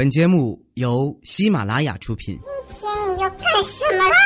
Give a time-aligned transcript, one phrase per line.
[0.00, 2.34] 本节目由喜马拉雅出品。
[2.68, 4.16] 今天你要干什么啦？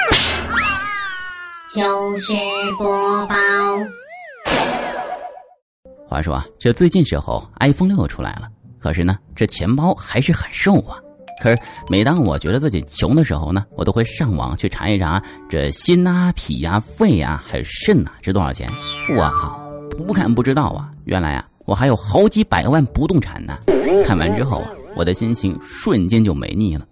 [1.75, 2.33] 就是
[2.79, 3.34] 播报。
[6.08, 8.48] 话说啊，这最近时候，iPhone 六出来了，
[8.79, 10.96] 可是呢，这钱包还是很瘦啊。
[11.43, 15.20] 可是每当我觉得自己穷的时候呢，我都会上网去查一查
[15.50, 18.70] 这心啊、脾呀、肺呀，还有肾呐，值多少钱？
[19.16, 19.59] 我靠，
[20.06, 23.59] 不看不知道啊，原来啊，我还有好几百万不动产呢。
[24.06, 26.87] 看完之后啊，我的心情瞬间就没腻了。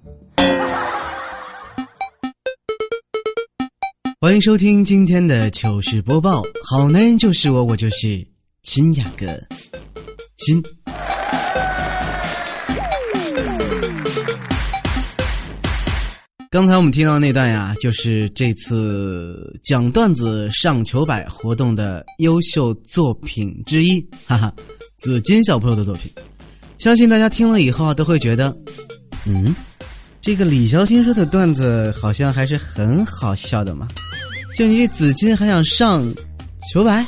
[4.20, 8.27] 欢迎收听今天的糗事播报，好男人就是我，我就是
[8.62, 9.27] 金雅哥，
[10.38, 10.62] 金。
[16.51, 24.52] 刚才我们听到那段呀，就是这次讲段子上糗百活动的优秀作品之一，哈哈，
[24.98, 26.12] 紫金小朋友的作品。
[26.82, 28.52] 相信大家听了以后啊，都会觉得，
[29.24, 29.54] 嗯，
[30.20, 33.87] 这个李小新说的段子好像还是很好笑的嘛。
[34.57, 36.04] 就你这紫金还想上
[36.73, 37.07] 糗百？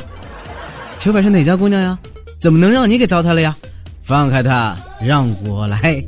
[1.01, 1.99] 糗百是哪家姑娘呀？
[2.41, 3.57] 怎么能让你给糟蹋了呀？
[4.05, 6.05] 放开她，让我来。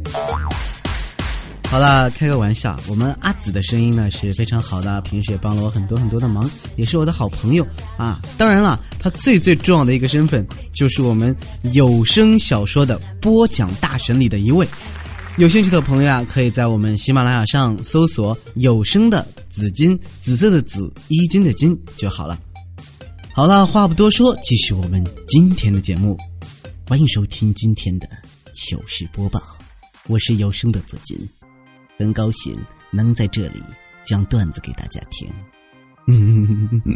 [1.76, 2.74] 好了，开个玩笑。
[2.88, 7.66] 我们阿紫的声音呢是非常好的，平时也帮了我很多很多的忙，也是我的好朋友
[7.98, 8.18] 啊。
[8.38, 11.36] 当然了，他最最重要的一个身份就是我们
[11.74, 14.66] 有声小说的播讲大神里的一位。
[15.36, 22.40] 有兴趣的朋友啊，可以在我们喜马拉雅上搜索“有声的紫金”，紫色的紫，衣襟的金就好了。
[23.34, 26.16] 好了，话不多说，继续我们今天的节目。
[26.88, 28.08] 欢迎收听今天的
[28.54, 29.42] 糗事播报，
[30.06, 31.18] 我是有声的紫金。
[31.98, 32.56] 很高兴
[32.90, 33.62] 能在这里
[34.04, 35.28] 讲段子给大家听。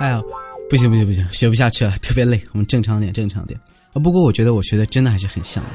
[0.00, 0.20] 哎呀，
[0.68, 2.38] 不行不行不行，学不下去了，特别累。
[2.52, 3.58] 我们正常点，正常点。
[3.94, 5.70] 啊，不过我觉得我学的真的还是很像的。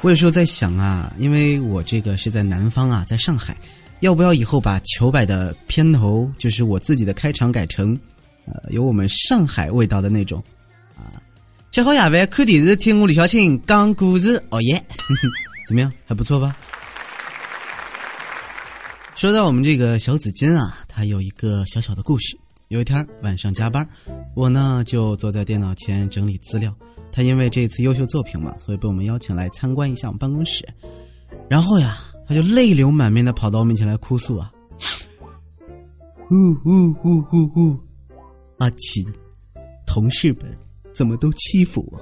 [0.00, 3.56] 我有时候在想啊，因为我这个是在南方啊，在上海，
[4.00, 7.96] 要不要以后把糗百的片头，就是我自己的开场改成，
[8.46, 10.42] 呃，有我们上海味道的那种
[10.96, 11.22] 啊。
[11.70, 14.84] 吃好夜饭，看电视，听我李小青讲故事，哦耶，
[15.68, 15.92] 怎么样？
[16.04, 16.56] 还不错吧？
[19.16, 22.38] 说到我们这个小紫金啊，他有一个小小的故事。
[22.68, 23.88] 有一天晚上加班，
[24.34, 26.70] 我呢就坐在电脑前整理资料。
[27.10, 30.68] 他因为这次优秀作品嘛，所以被我们邀请来参观一下我们办公室。
[31.48, 31.96] 然后呀，
[32.28, 34.52] 他就泪流满面的跑到我面前来哭诉啊
[36.30, 37.80] ：“呜呜呜呜呜，
[38.58, 39.02] 阿琴，
[39.86, 40.42] 同事们
[40.92, 41.98] 怎么都欺负我，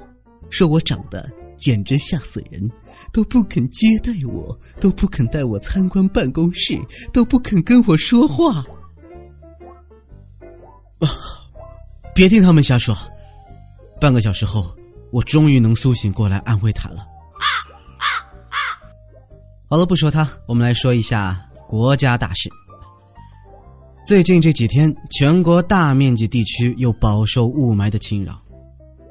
[0.50, 2.70] 说我长得……”简直吓死人！
[3.12, 6.78] 都不肯接待我，都不肯带我参观办公室，
[7.12, 8.64] 都不肯跟我说话。
[11.00, 11.08] 啊！
[12.14, 12.96] 别听他们瞎说。
[14.00, 14.74] 半个小时后，
[15.10, 17.06] 我终于能苏醒过来，安慰他了。
[19.68, 22.50] 好了，不说他，我们来说一下国家大事。
[24.06, 28.40] 最近这几天，全国大面积地区又饱受雾霾的侵扰，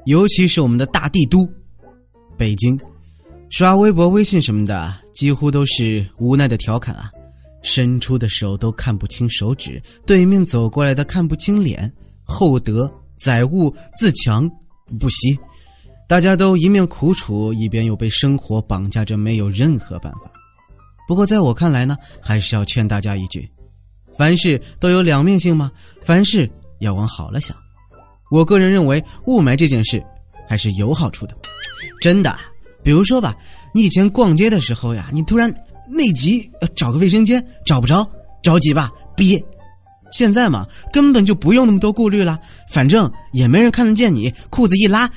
[0.06, 1.38] 尤其是我们的大帝都。
[2.36, 2.78] 北京，
[3.50, 7.10] 刷微博、微信什么的，几乎都是无奈的调侃啊！
[7.62, 11.90] 伸出的手都看不清手指，对面走过来的看不清脸，
[12.24, 14.50] 厚德载物自强
[15.00, 15.38] 不息，
[16.06, 20.30] 大家都一面苦楚，一边又被生活绑架着，没有任何办法。
[21.08, 23.48] 不过在我看来呢，还是要劝大家一句：
[24.16, 25.72] 凡事都有两面性嘛，
[26.02, 27.56] 凡事要往好了想。
[28.30, 30.04] 我个人认为，雾霾这件事
[30.48, 31.34] 还是有好处的。
[32.00, 32.36] 真的，
[32.82, 33.34] 比如说吧，
[33.72, 35.52] 你以前逛街的时候呀，你突然
[35.88, 38.08] 内急找个卫生间找不着，
[38.42, 39.42] 着急吧，憋。
[40.12, 42.38] 现在嘛，根本就不用那么多顾虑了，
[42.70, 45.10] 反正也没人看得见你，裤子一拉。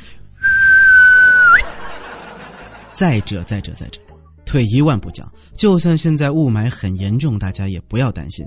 [2.94, 4.02] 再者，再者，再者，
[4.44, 8.44] 退一万步讲，就算现在雾霾很严重，大家也不要担心，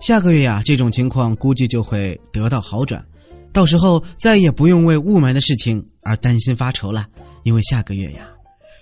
[0.00, 3.04] 下个月呀，这种情况估计就会得到好转，
[3.52, 7.08] 到时候再也不用为雾霾的事情而担心发愁了。
[7.48, 8.28] 因为下个月呀，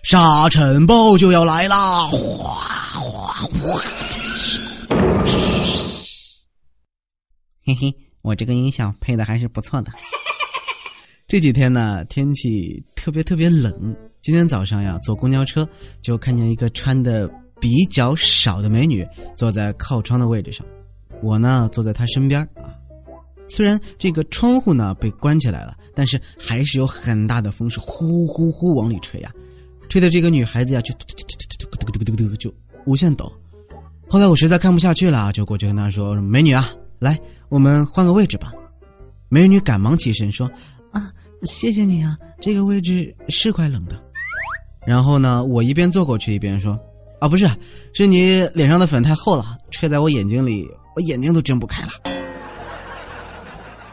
[0.03, 2.05] 沙尘暴就要来啦！
[2.09, 2.19] 哗
[3.01, 3.81] 哗哗！
[7.65, 9.93] 嘿嘿，我这个音效配的还是不错的。
[11.29, 13.97] 这几天呢，天气特别特别冷。
[14.21, 15.69] 今天早上呀，坐公交车
[16.03, 17.31] 就看见一个穿的
[17.61, 19.07] 比较少的美女
[19.37, 20.67] 坐在靠窗的位置上，
[21.23, 22.75] 我呢坐在她身边啊。
[23.49, 29.33] 虽然这个窗户呢被关起来了，但是还是有很大的风是呼呼呼往里吹呀，
[29.89, 30.95] 吹的这个女孩子呀就
[32.37, 32.55] 就
[32.85, 33.33] 无限抖。
[34.09, 38.53] 后来我实在看不下去了，就过去跟她说：“美女啊，来，我们换个位置吧。”
[39.29, 40.49] 美女赶忙起身说
[40.93, 41.13] ：“啊，
[41.43, 44.01] 谢谢你啊，这个位置是怪冷的。”
[44.87, 46.79] 然后呢，我一边坐过去一边说
[47.19, 47.51] ：“啊，不是，
[47.93, 50.65] 是你脸上的粉太厚了，吹在我眼睛里，
[50.95, 51.91] 我眼睛都睁不开了。”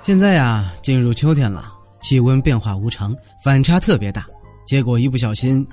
[0.03, 1.71] 现在呀，进入秋天了，
[2.01, 4.27] 气温变化无常，反差特别大，
[4.67, 5.65] 结果一不小心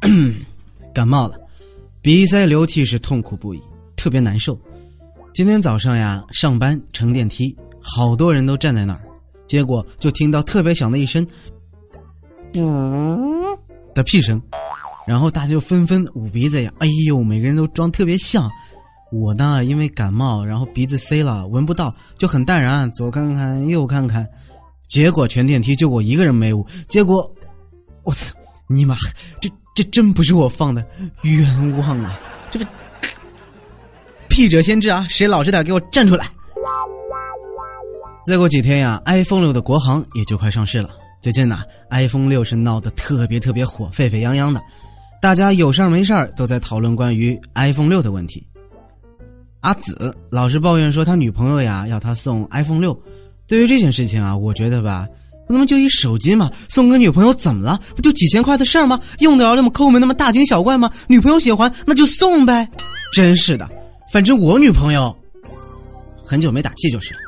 [0.92, 1.34] 感冒了，
[2.02, 3.60] 鼻塞流涕是痛苦不已，
[3.96, 4.58] 特别难受。
[5.32, 9.00] 今天早上呀，上班乘电梯，好多人都站在那儿，
[9.46, 11.26] 结果就听到特别响的一声
[12.52, 13.58] “噗”
[13.94, 14.42] 的屁声，
[15.06, 18.50] 然后大家就纷纷捂鼻子呀，哎呦，每个人都装特别像。
[19.10, 24.28] 我呢，因为感冒，然后鼻子塞了，闻不到，就很淡然，左看看右看看，
[24.86, 26.66] 结果全电梯就我一个人没捂。
[26.88, 27.30] 结果，
[28.04, 28.26] 我操，
[28.68, 28.94] 尼玛，
[29.40, 30.84] 这这真不是我放的，
[31.22, 32.20] 冤枉啊！
[32.50, 32.66] 这不，
[34.28, 35.06] 屁者先知啊！
[35.08, 36.26] 谁老实点，给我站出来！
[38.26, 40.90] 再过几天呀，iPhone 六的国行也就快上市了。
[41.22, 44.60] 最近呢，iPhone 六是闹得特别特别火，沸沸扬扬的，
[45.22, 48.46] 大家有事儿没事儿都在讨论关于 iPhone 六的问题。
[49.60, 52.98] 阿紫老是抱怨说他女朋友呀要他送 iPhone 六。
[53.46, 55.06] 对于这件事情啊，我觉得吧，
[55.48, 57.78] 那么就一手机嘛，送个女朋友怎么了？
[57.96, 59.00] 不就几千块的事儿吗？
[59.20, 60.90] 用得着那么抠门，那么大惊小怪吗？
[61.08, 62.68] 女朋友喜欢那就送呗。
[63.14, 63.68] 真是的，
[64.12, 65.16] 反正我女朋友
[66.24, 67.20] 很久没打气就是了。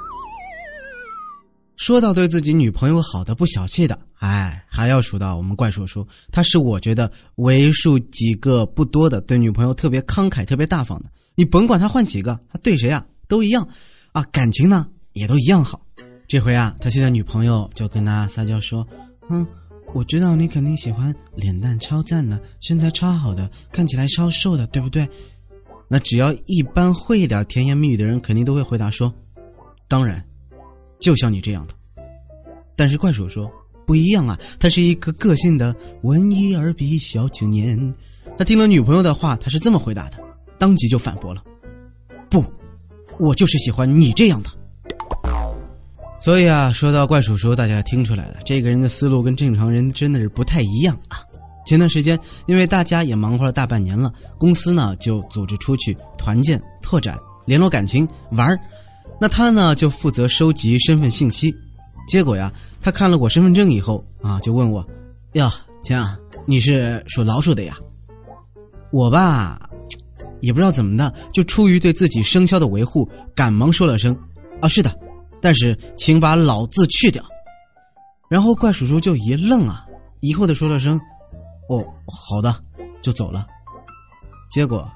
[1.77, 11.09] 说到对自己女朋友好的不小气的，哎，还要数到我们怪叔叔，他是我觉得为数几个不多的对女朋友特别慷慨、特别大方的。
[11.35, 13.67] 你甭管他换几个，他对谁啊都一样，
[14.13, 15.81] 啊，感情呢也都一样好。
[16.29, 18.87] 这回啊，他现在女朋友就跟他撒娇说
[19.31, 19.47] ：“嗯，
[19.95, 25.09] 我知道你肯定喜欢脸蛋超赞的，身材超好的，看起来超瘦的，对不对？”
[25.89, 29.13] 那只要一般会一点甜言蜜语的人，肯定都会回答说
[29.89, 30.25] ：“当然，
[31.01, 31.75] 就像你这样的。”
[32.77, 33.51] 但是怪叔说
[33.85, 37.93] 不一样啊，他是一个个性的文艺而鄙小青年。
[38.39, 40.17] 他听了女朋友的话，他是这么回答的。
[40.61, 41.43] 当即就反驳了
[42.31, 42.45] ：“不，
[43.19, 44.51] 我就是喜欢你这样的。”
[46.21, 51.25] 所以啊，说到怪叔叔，大家听出来了，这个人的思路跟正常人真的是不太一样啊。
[51.65, 58.61] 前段时间，因为大家也忙活了大半年了，公司呢就组织出去团建、拓展、联络感情、玩儿。
[59.19, 61.55] 那他呢就负责收集身份信息。
[62.07, 62.53] 结果呀，
[62.83, 64.87] 他看了我身份证以后啊，就问我
[65.33, 65.51] ：“哟，
[65.83, 67.79] 亲啊，你是属老鼠的呀？”
[68.93, 69.70] 我吧。
[70.41, 74.17] 也不知道怎么的，就出于对自己生肖的维护，赶忙说了声
[74.61, 74.95] ：“啊，是的，
[75.41, 77.23] 但是请把老字去掉。”
[78.29, 79.85] 然后怪叔叔就一愣啊，
[80.21, 81.01] 疑惑的说了声
[81.69, 82.55] ：“哦，好的。”
[83.03, 83.47] 就走了。
[84.51, 84.87] 结果，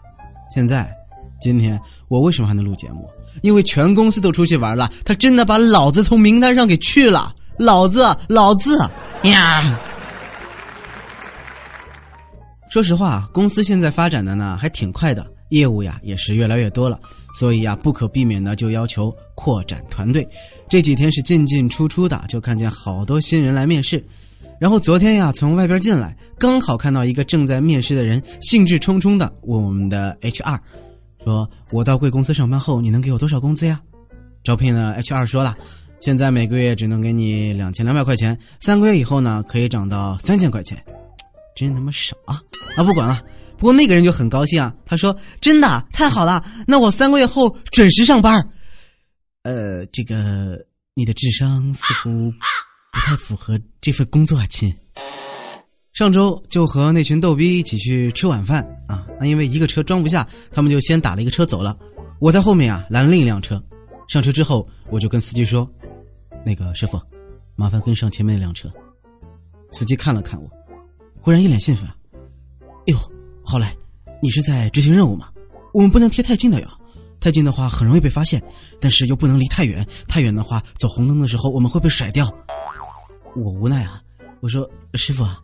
[0.54, 0.94] 现在，
[1.40, 3.08] 今天我为什么还能录节目？
[3.40, 7.34] 因为全公司都出去玩了，他真的把老子从名单上给去了。
[7.56, 8.78] 老子，老子
[9.22, 9.78] 呀！
[12.68, 15.26] 说实话，公司现在发展的呢还挺快的。
[15.54, 16.98] 业务呀也是越来越多了，
[17.38, 20.26] 所以呀不可避免的就要求扩展团队。
[20.68, 24.04] 这几天是进进出出的，就看见好多新人来面试。
[24.60, 30.58] 然后昨天呀从外边进来，刚好看到一个正在面试的人，兴致冲冲的问我们的 HR，
[31.24, 33.80] 说：“我到贵公司上班后，你能给我多少工资呀？”
[34.44, 35.56] 招聘的 HR 说了
[36.00, 40.82] ：“现在每个月只能给你两千两百块钱，三个月以后呢可以涨到三千块钱。”
[41.54, 42.40] 真他妈傻啊！
[42.76, 43.22] 啊不管了。
[43.64, 48.46] 不过那个人就很高兴啊，他说：“真的太好了，那我三个月后准时上班。”
[49.42, 50.62] 呃，这个
[50.94, 52.30] 你的智商似乎
[52.92, 54.70] 不太符合这份工作啊，亲。
[55.94, 61.74] 上周就和那群逗逼一起去吃晚饭啊，那因为一个车装不下，他们就先打了一个车走了。
[62.20, 63.58] 我在后面啊拦了另一辆车，
[64.08, 65.66] 上车之后我就跟司机说
[66.44, 67.00] ：“那个师傅，
[67.56, 68.70] 麻烦跟上前面那辆车。”
[69.72, 70.50] 司机看了看我，
[71.18, 71.88] 忽然一脸兴奋
[72.88, 72.98] ：“哎呦！”
[73.44, 73.74] 后来，
[74.22, 75.28] 你是在执行任务吗？
[75.72, 76.68] 我们不能贴太近的呀，
[77.20, 78.42] 太近的话很容易被发现，
[78.80, 82.32] 但是又不能离太远，太远的话走红灯的时候我们会被甩掉。
[83.36, 84.00] 我无奈啊，
[84.40, 85.40] 我说师傅啊，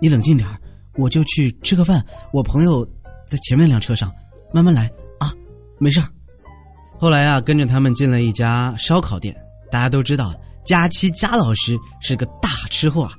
[0.00, 0.48] 你冷静点
[0.96, 2.86] 我就去吃个饭，我朋友
[3.26, 4.10] 在前面那辆车上，
[4.52, 5.32] 慢慢来啊，
[5.78, 6.00] 没事
[6.98, 9.34] 后来啊，跟着他们进了一家烧烤店，
[9.70, 10.32] 大家都知道
[10.64, 13.12] 佳期佳老师是个大吃货啊，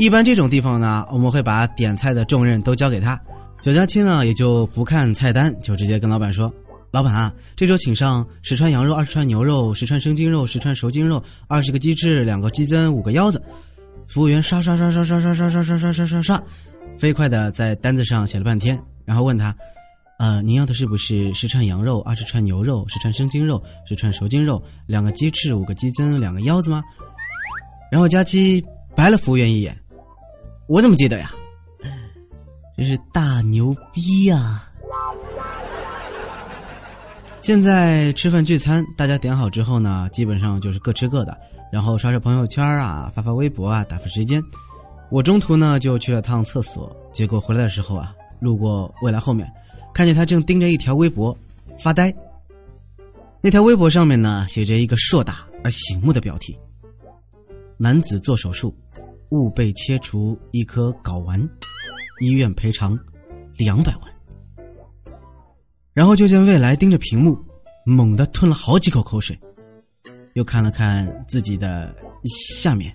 [0.00, 3.18] 一般这种地方呢，我们会把点菜的重任都交给他。
[3.64, 6.52] 小佳期呢，也就不看菜单，就直接跟老板说
[6.92, 13.42] ：“老板啊，这周请上十串羊肉、二十串牛肉、十串生筋肉、十串熟筋肉、二十个鸡翅、两个鸡胗、五个腰子。”
[14.06, 16.42] 服务员刷刷刷刷刷刷刷刷刷刷刷刷刷，
[16.98, 19.56] 飞快的在单子上写了半天，然后问他
[20.20, 26.82] ：“呃，您要的是不是十串羊肉、二十串牛肉、十串生筋肉、十串熟筋肉、两个鸡翅、五个鸡胗、两个腰子吗？”
[27.90, 28.62] 然后佳期
[28.94, 29.74] 白了服务员一眼
[30.68, 31.32] ：“我怎么记得呀？”
[32.84, 34.62] 真是大牛逼呀！
[37.40, 41.34] 现在吃饭聚餐，大家点好之后呢，基本上就是各吃各的，
[41.72, 44.42] 然后刷刷朋友圈啊，发发微博啊，打发时间。
[45.10, 49.50] 我中途呢就去了趟厕所，结果回来的时候啊，路过未来后面，
[49.94, 51.34] 看见他正盯着一条微博
[51.78, 52.14] 发呆。
[53.40, 56.54] 那条微博上面呢写着一个硕大而醒目的标题
[57.80, 58.76] ：“男子做手术，
[59.30, 61.40] 误被切除一颗睾丸，
[62.20, 62.98] 医院赔偿
[63.56, 64.02] 两百万。”
[65.92, 67.38] 然后就见未来盯着屏幕，
[67.86, 69.38] 猛地吞了好几口口水，
[70.34, 71.94] 又看了看自己的
[72.24, 72.94] 下面，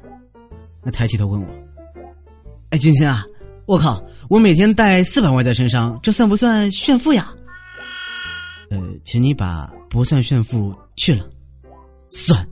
[0.83, 1.47] 那抬起头问我
[2.71, 3.25] ：“哎，金星啊，
[3.65, 7.33] 我靠，我每天带四百万在身上，这算不算炫富呀？”
[8.71, 9.71] 呃，请你把。
[9.89, 11.27] 不算炫富去了，
[12.11, 12.47] 算，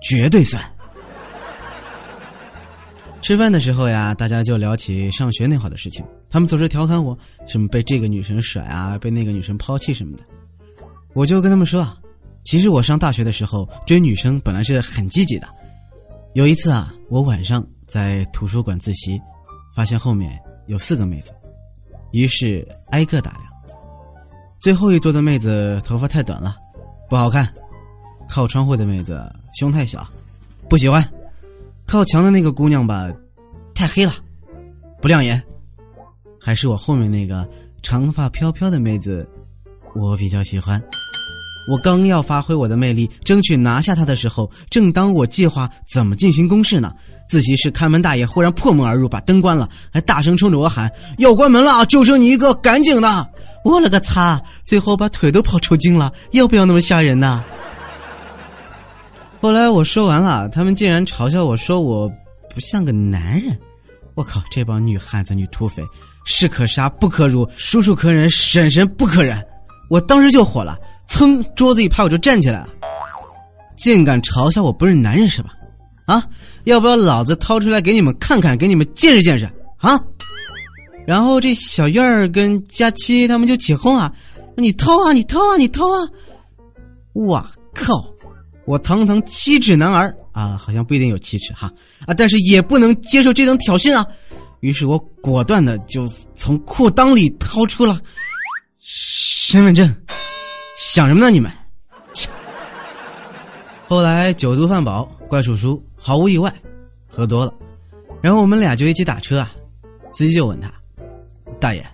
[0.00, 0.62] 绝对算。
[3.26, 6.04] 吃饭的时候呀，大家就聊起上学那会儿的事情。
[6.30, 10.22] 他们总是调侃我，什么被这个女生甩啊，被那个女生抛弃什么的。
[11.12, 11.96] 我就跟他们说啊，
[12.44, 15.48] 其实我上大学的时候追女生本来是很积极的。
[16.34, 19.20] 有一次啊，我晚上在图书馆自习，
[19.74, 21.32] 发现后面有四个妹子，
[22.12, 23.42] 于是挨个打量。
[24.60, 26.54] 最后一桌的妹子头发太短了，
[27.10, 27.44] 不好看；
[28.28, 29.20] 靠窗户的妹子
[29.58, 30.06] 胸太小，
[30.68, 31.02] 不喜欢；
[31.86, 33.08] 靠墙的那个姑娘吧，
[33.74, 34.12] 太黑了，
[35.00, 35.40] 不亮眼。
[36.40, 37.48] 还是我后面那个
[37.82, 39.28] 长发飘飘的妹子，
[39.94, 40.82] 我比较喜欢。
[41.68, 46.92] 我刚要发挥我的魅力，争取拿下她的时候，正当我计划怎么进行攻势呢，
[47.28, 53.30] 自习室看门大爷忽然破门而入，把灯关了，还大声冲着我喊：“要关门了，就剩你一个，赶紧的！”
[53.64, 54.40] 我了个擦！
[54.64, 57.44] 最后把腿都跑抽筋了，要不要那么吓人呢？
[59.40, 62.08] 后来我说完了，他们竟然嘲笑我说我
[62.52, 63.56] 不像个男人。
[64.14, 65.82] 我靠，这帮女汉子、女土匪，
[66.24, 69.40] 士可杀不可辱，叔叔可忍，婶婶不可忍。
[69.88, 70.76] 我当时就火了。
[71.06, 72.68] 噌，桌子一拍，我就站起来了。
[73.76, 75.50] 竟敢嘲笑我不是男人是吧？
[76.06, 76.24] 啊，
[76.64, 79.44] 要不要老子掏出来给你们看看，给你们见识见识
[79.76, 80.00] 啊？
[81.06, 84.12] 然后这小燕儿跟佳期他们就起哄啊
[84.56, 86.08] ：“你偷啊，你偷啊，你偷啊！”
[87.12, 88.04] 我靠，
[88.66, 91.72] 我堂堂七尺男儿啊，好像不一定有七尺哈
[92.06, 94.04] 啊，但是也不能接受这等挑衅啊。
[94.60, 98.00] 于是我果断的就从裤裆里掏出了
[98.78, 99.94] 身份证。
[100.76, 101.50] 想什么呢你们？
[102.12, 102.28] 切！
[103.88, 106.52] 后来酒足饭饱，怪叔叔毫无意外
[107.08, 107.54] 喝多了，
[108.20, 109.54] 然后我们俩就一起打车啊。
[110.12, 110.72] 司机就问他
[111.60, 111.86] ：“大爷，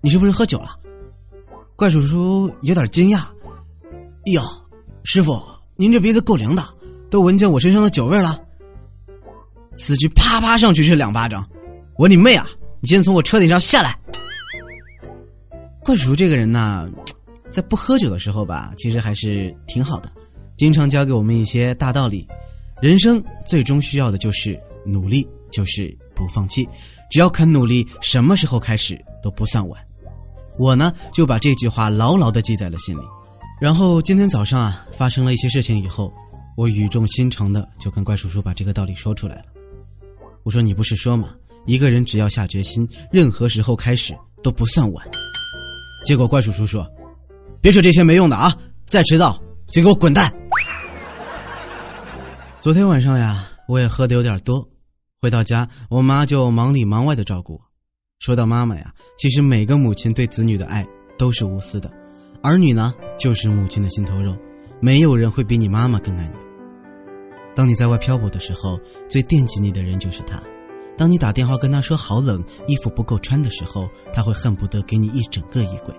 [0.00, 0.76] 你是不是喝酒了？”
[1.76, 3.20] 怪叔叔有点惊讶
[4.32, 4.42] ：“哟，
[5.04, 5.40] 师傅，
[5.76, 6.64] 您这鼻子够灵的，
[7.10, 8.40] 都闻见我身上的酒味了。”
[9.76, 11.46] 司机啪啪上去是两巴掌
[11.98, 12.46] ：“我你妹啊！
[12.80, 13.98] 你先从我车顶上下来！”
[15.84, 16.88] 怪叔叔这个人呢？
[17.50, 20.10] 在不喝酒的时候吧，其实还是挺好的，
[20.56, 22.26] 经常教给我们一些大道理。
[22.82, 26.68] 人生最终需要的就是努力，就是不放弃。
[27.10, 29.80] 只要肯努力，什么时候开始都不算晚。
[30.58, 33.02] 我呢就把这句话牢牢的记在了心里。
[33.58, 36.12] 然后今天早上啊，发生了一些事情以后，
[36.56, 39.44] 我语重心长的就跟怪叔叔把这个道理说出来了。
[40.42, 41.34] 我说：“你不是说吗？
[41.64, 45.06] 一个人只要下决心，任何时候开始都不算晚。”
[46.04, 46.86] 结果怪叔叔说。
[47.58, 48.56] 别说这些没用的啊！
[48.84, 50.32] 再迟到就给我滚蛋！
[52.60, 54.68] 昨天晚上呀，我也喝的有点多，
[55.20, 57.60] 回到家，我妈就忙里忙外的照顾我。
[58.20, 60.86] 说到妈妈呀，其实每个母亲对子女的爱
[61.18, 61.90] 都是无私的，
[62.42, 64.36] 儿女呢就是母亲的心头肉，
[64.80, 66.36] 没有人会比你妈妈更爱你。
[67.54, 68.78] 当你在外漂泊的时候，
[69.08, 70.38] 最惦记你的人就是他；
[70.96, 75.94] 当你打电话跟他说好冷，衣服不够穿的时候，他会恨不得给你一整个衣柜。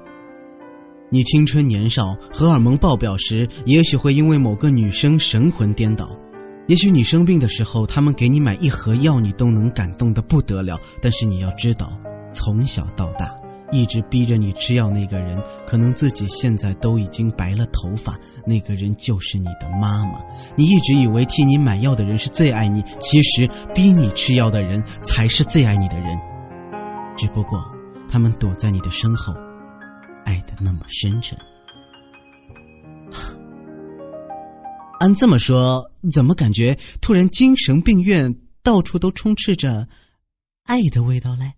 [1.10, 6.06] 你青春年少、荷尔蒙爆表时，也许会因为某个女生神魂颠倒；
[6.67, 10.77] 也许你生病的时候，他们给你买一盒药，你都能感动的不得了。
[11.01, 11.98] 但是你要知道，
[12.34, 13.34] 从小到大，
[13.71, 18.17] 一直逼着你吃药那个人，可能自己现在都已经白了头发。
[18.45, 20.19] 那个人就是你的妈妈。
[20.55, 26.17] 你一直以为替你买药的人是最爱你，其实逼你吃药的人才是最爱你的人。
[27.17, 27.63] 只不过，
[28.09, 29.33] 他们躲在你的身后。
[30.25, 31.39] 爱的那么深沉，
[35.00, 39.88] 按这么说，怎么感觉突然精神病院到处都充斥着
[40.65, 41.53] 爱的味道嘞？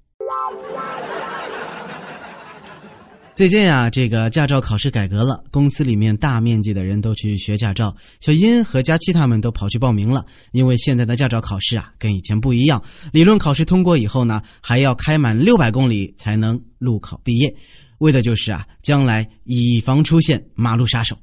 [3.40, 7.96] 最近啊，这个驾照考试改革了，公司里面大面积的人都去学驾照。
[8.20, 12.84] 小英和佳期他们都跑去报名了，因为现在的驾照考试啊，跟以前不一样。
[13.14, 17.56] 理论考试通过以后呢，还要开满六百公里才能路考毕业，
[18.00, 21.18] 为的就是啊，将来以防出现马路杀手。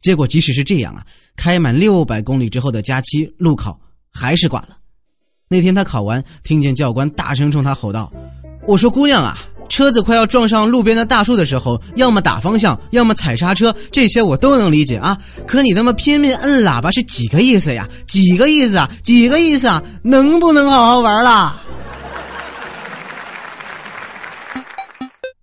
[0.00, 1.04] 结果即使是这样啊，
[1.34, 3.76] 开满六百公里之后的佳期路考
[4.12, 4.78] 还是挂了。
[5.48, 8.12] 那天他考完，听见教官大声冲他吼道
[8.68, 9.36] ：“我说姑娘啊！”
[9.68, 15.16] 车子快要撞上路边的大树的时候，要么打方向，要么踩刹车，这些我都能理解啊。
[15.46, 17.88] 可你他妈拼命摁喇叭是几个意思呀？
[18.06, 18.90] 几个意思啊？
[19.02, 19.82] 几个意思啊？
[20.02, 21.60] 能不能好好玩了？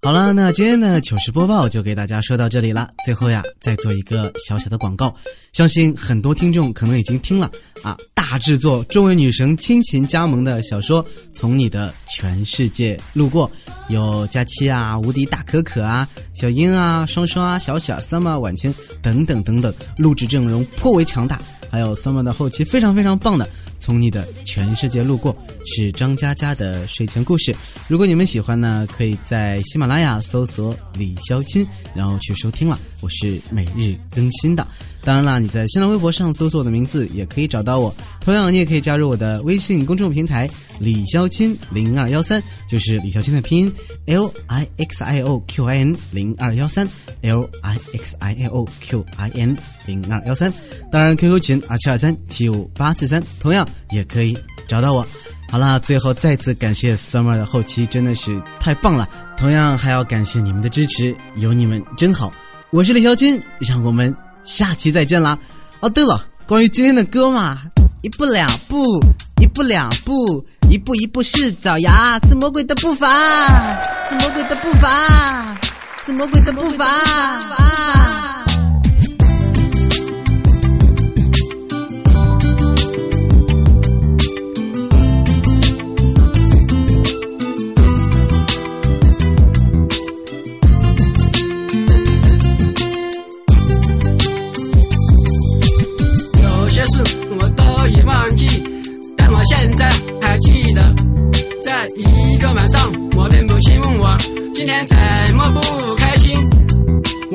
[0.01, 2.89] 好了，那今天的糗事播报就给大家说到这里了。
[3.06, 5.15] 最后呀，再做一个小小的广告，
[5.53, 7.50] 相信很多听众可能已经听了
[7.82, 7.96] 啊，
[8.33, 13.47] 大制作中文女神亲情加盟的小说《从你的全世界路过》，
[13.93, 18.73] 有佳期啊、无敌大可可啊、小英啊、双双啊、小小 summer 晚晴
[19.03, 23.47] 等等等等，录制阵容颇为强大，还有 summer 的后期非常非常棒的。
[23.77, 25.37] 从你的全世界路过
[25.67, 27.55] 是张嘉佳的睡前故事。
[27.87, 32.79] 如果你们喜欢呢，可以在喜马拉雅搜索李潇钦，然后去收听了。
[32.99, 34.67] 我是每日更新的。
[35.05, 37.93] 当然啦，你在新浪微博上搜索我的名字也可以找到我。
[38.22, 43.74] 同样，你也可以加入我的微信公众平台李潇钦零二幺三，就是李潇钦的拼音
[44.05, 46.88] L I X I O Q I N 零二幺三
[47.22, 50.51] L I X I O Q I N 零二幺三。
[50.89, 54.38] 当然，QQ 群二七二三七五八四三，同样也可以
[54.69, 55.05] 找到我。
[55.50, 62.31] 好啦，最后再次感谢 Summer 的后期真的是太棒了，同样还要感谢你们的支持，有你们真好。
[62.72, 64.15] 我是李潇钦，让我们。
[64.45, 65.38] 下期再见啦！
[65.79, 67.59] 哦，对了，关于今天的歌嘛，
[68.01, 69.00] 一步两步，
[69.41, 73.07] 一步两步，一步一步是爪牙，是魔鬼的步伐，
[74.09, 75.57] 是魔鬼的步伐，
[76.05, 78.32] 是魔鬼的步伐。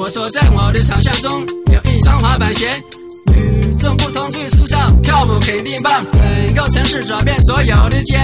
[0.09, 1.41] 说在我的想象中
[1.73, 2.67] 有一双滑板鞋，
[3.35, 6.03] 与众不同最时尚，跳舞肯定棒。
[6.13, 8.19] 整个城市找遍所有的街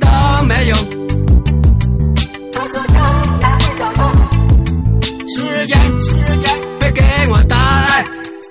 [0.00, 0.76] 都没有。
[2.52, 4.12] 他说将来会找到，
[5.28, 6.10] 时间时
[6.42, 8.04] 间会给我答案。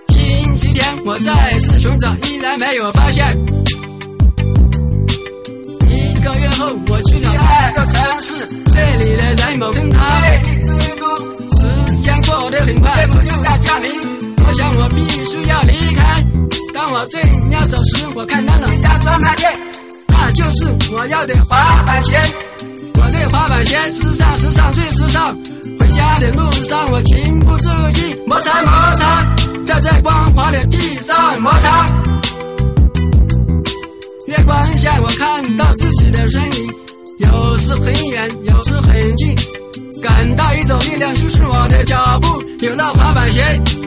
[0.10, 3.26] 星期天我再次寻找，依然没有发现。
[5.90, 8.34] 一个月后我去了第二个城市，
[8.72, 10.70] 这里的人某跟他魅力之
[11.00, 11.41] 都。
[12.32, 13.92] 见过的很快，不就要降临？
[14.46, 16.24] 我想我必须要离开。
[16.74, 19.52] 当我正要走时，我看到了一家专卖店，
[20.08, 22.18] 那就是我要的滑板鞋。
[22.96, 25.36] 我的滑板鞋，时尚时尚最时尚。
[25.80, 31.88] 回家的路上，我情不自禁摩擦摩擦，在这光滑的地上摩擦。
[34.28, 36.74] 月光下，我看到自己的身影，
[37.18, 39.36] 有时很远，有时很近。
[40.02, 42.28] 感到一种力量驱使我的脚步，
[42.66, 43.42] 有了滑板鞋，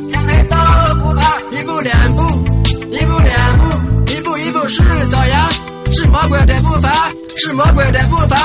[0.09, 0.57] 天黑都
[1.03, 1.41] 不怕。
[1.51, 2.23] 一步两步，
[2.93, 5.49] 一步两步，一步一步是爪牙，
[5.93, 6.93] 是魔鬼的步伐，
[7.37, 8.37] 是魔鬼的步伐，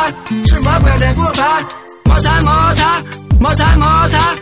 [0.48, 1.64] 是魔鬼的步伐。
[2.06, 3.04] 摩擦摩擦
[3.40, 4.36] 摩擦摩擦，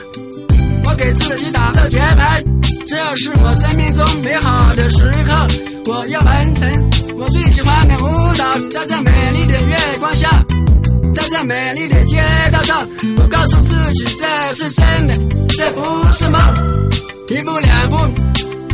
[0.85, 2.41] 我给自己打着节拍，
[2.87, 10.43] 这是我生命中美好的时刻，我要完成我最喜欢的舞蹈，在这美丽的月光下。
[11.17, 15.15] 在这美丽的街道上，我告诉自己这是真的，
[15.57, 15.81] 这不
[16.13, 16.39] 是梦。
[17.29, 17.97] 一步两步，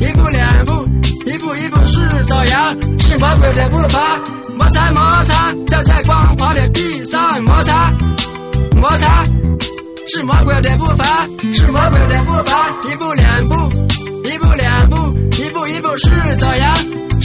[0.01, 0.85] 一步两步，
[1.25, 4.19] 一步一步是爪牙，是魔鬼的步伐。
[4.57, 7.93] 摩擦摩擦，站在光滑的地上摩擦
[8.75, 9.23] 摩擦，
[10.09, 12.69] 是魔鬼的步伐，是魔鬼的步伐。
[12.91, 13.55] 一步两步，
[14.25, 14.97] 一步两步，
[15.41, 16.75] 一步一步是爪牙。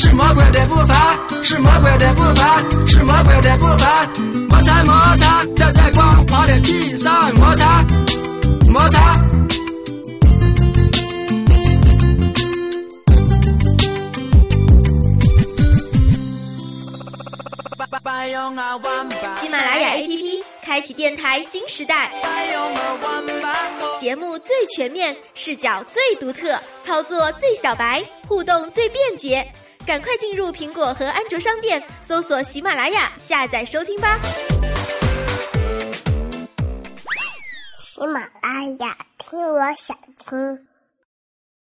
[0.09, 4.07] 是魔鬼的步伐，是魔鬼的步伐，是魔鬼的步伐。
[4.49, 7.85] 摩擦摩擦，在光滑的地上摩擦
[8.71, 9.15] 摩擦。
[19.41, 22.11] 喜马拉雅 APP 开启电台新时代，
[24.01, 29.47] 节目最全面，视角最独特，操作最小白，互动最便捷。
[29.89, 34.21] 赶快进入苹果和安卓商店，搜索喜马拉雅，下载收听吧。
[37.79, 40.68] 喜马拉雅，听我想听。